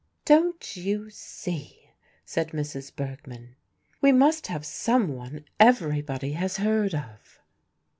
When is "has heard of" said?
6.31-7.39